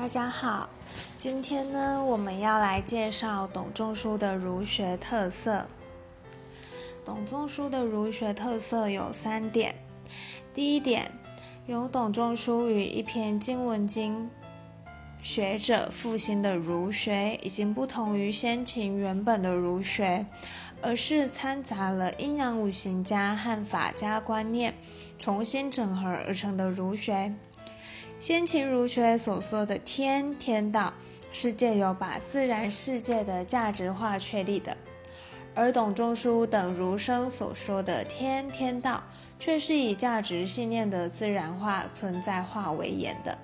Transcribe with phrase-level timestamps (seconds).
[0.00, 0.70] 大家好，
[1.18, 5.66] 今天呢，我们要来介绍董仲舒的儒学特色。
[7.04, 9.74] 董仲舒的儒学特色有三点。
[10.54, 11.10] 第一点，
[11.66, 14.30] 由董仲舒与一篇经文经
[15.20, 20.24] 学者复兴的儒学，已经不同于先秦原本的儒学，
[20.80, 24.74] 而是掺杂了阴阳五行家和法家观念，
[25.18, 27.34] 重新整合而成的儒学。
[28.20, 30.92] 先秦儒学所说的天天道，
[31.30, 34.72] 是借由把自然世界的价值化确立的；
[35.54, 39.04] 而董仲舒等儒生所说的天天道，
[39.38, 43.38] 却是以价值信念的自然化、存在化为言的。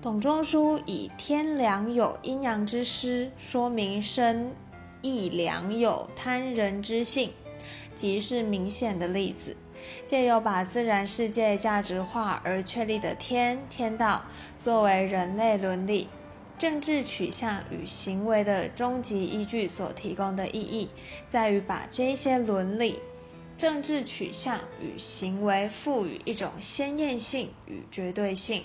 [0.00, 4.52] 董仲舒以天良有阴阳之师，说明生
[5.02, 7.32] 亦良有贪人之性，
[8.00, 9.54] 即是明显的例子。
[10.06, 14.24] 借由把自然世界价值化而确立的天天道
[14.58, 16.08] 作为人类伦理、
[16.56, 20.88] 政治取向与行为的终极依据所提供的意义，
[21.28, 23.00] 在于把这些伦理、
[23.58, 28.64] 政治取向与行为赋予一种鲜艳性与绝对性，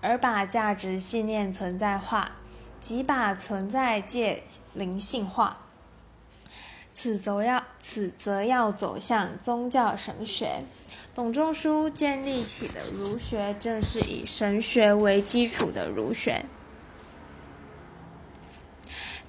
[0.00, 2.32] 而把价值信念存在化，
[2.80, 4.42] 即把存在界
[4.72, 5.66] 灵性化。
[7.02, 10.64] 此则要此则要走向宗教神学。
[11.14, 16.44] 董仲舒建立起的儒学，正是以神学为基础的儒学。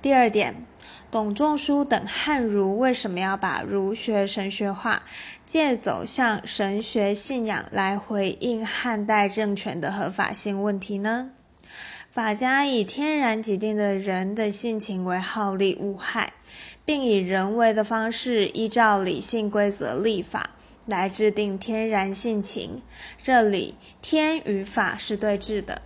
[0.02, 0.66] 第二点，
[1.10, 5.04] 董仲舒等汉儒为什么要把儒学神学化，
[5.46, 11.32] 借走向神学信仰来回应汉代政权的合法性问题呢？
[12.10, 16.34] 法家以天然既定的人的性情为好利无害。
[16.86, 20.52] 并以人为的方式，依照理性规则立法
[20.86, 22.82] 来制定天然性情。
[23.22, 25.82] 这里天与法是对峙的。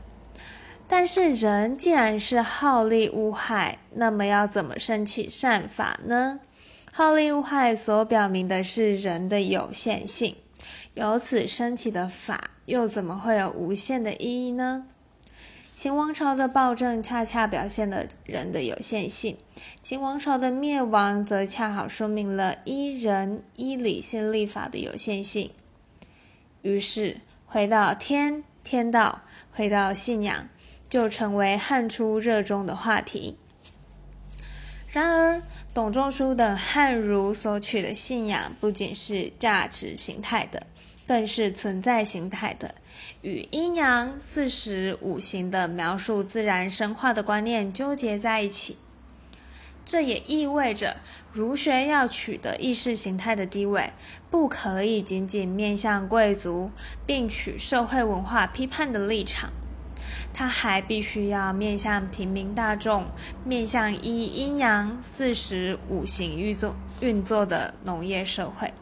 [0.88, 6.40] 但是人既然是好利无害，那么要怎么升起善法呢？
[6.92, 10.36] 好利无害所表明的是人的有限性，
[10.94, 14.86] 由此升起的法又怎么会有无限的意义呢？
[15.76, 19.36] 秦王朝的暴政恰恰表现了人的有限性，
[19.82, 25.52] 秦王朝的灭亡则恰好说明了一人一理性立法的有限性。
[26.62, 30.48] 于是，回到天天道，回到信仰，
[30.88, 33.38] 就成为汉初热衷的话题。
[34.96, 35.42] 然而，
[35.74, 40.68] 董仲舒等汉儒所取的信仰，不仅是价值形态的。
[41.06, 42.76] 更是存在形态的，
[43.22, 48.78] 与阴阳四时五行的描述自然生化的观念纠结在一起。
[49.84, 50.96] 这也意味着
[51.34, 53.92] 儒学要取得意识形态的地位，
[54.32, 56.72] 不可以仅仅面向贵族，
[57.06, 59.52] 并取社会文化批判的立场，
[60.38, 63.06] 它还必须要面向平民大众，
[63.46, 68.74] 面向一阴阳四时五行运作运作的农业社会。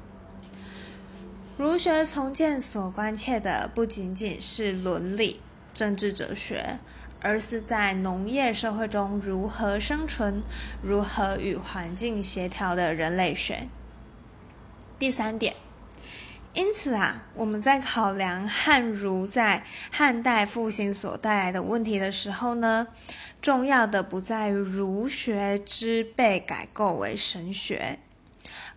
[1.56, 5.40] 儒学重建所关切的不仅仅是伦理、
[5.76, 6.80] 政治哲学，
[7.22, 10.42] 而是在农业社会中如何生存、
[10.82, 13.68] 如何与环境协调的人类学。
[14.98, 15.54] 第三点，
[16.54, 22.88] 因此啊，我们在考量汉儒在汉代复兴所带来的问题的时候呢，
[23.42, 28.00] 重要的不在于儒学之被改构为神学。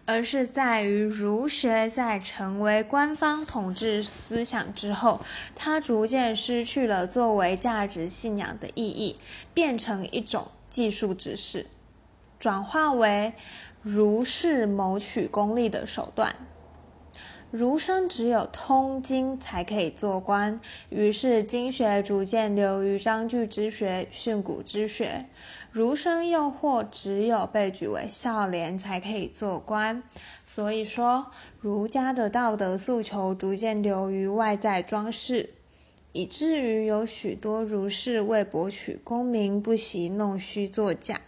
[0.08, 5.20] 而是在于儒学在成为官方统治思想之后，
[5.56, 9.18] 它逐渐失去了作为价值信仰的意义，
[9.52, 11.66] 变成一种技术知识，
[12.38, 13.34] 转化为
[13.82, 16.36] 儒士谋取功利的手段。
[17.56, 25.24] 儒生只有通经才可以做官，于是经学逐渐流于章句之学、训诂之学。
[25.70, 30.02] 儒生又或只有被举为孝廉才可以做官，
[30.44, 31.28] 所以说
[31.58, 35.54] 儒家的道德诉求逐渐流于外在装饰，
[36.12, 41.22] 以至于有许多儒士为博取功名不惜弄虚作假。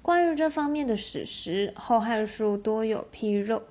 [0.00, 3.64] 关于这方面的史实，《后汉书》多有披露。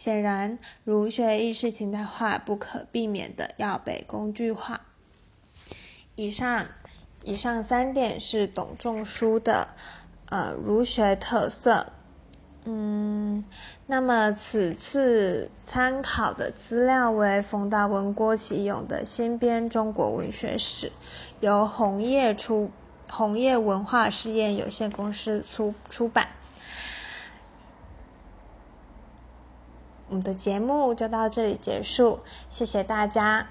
[0.00, 4.80] 显然，儒学意识形态化不可避免的要被工具化。
[6.14, 6.64] 以上，
[7.22, 9.68] 以上三点是董仲舒的
[10.30, 11.92] 呃儒学特色。
[12.64, 13.44] 嗯，
[13.88, 20.90] 那么此次参考的资料为冯达文、郭启勇的新编中国文学史，
[21.40, 22.70] 由红叶出
[23.10, 26.26] 红叶文化试验有限公司出出版。
[30.10, 32.18] 我们的节目就到这里结束，
[32.48, 33.46] 谢谢大家。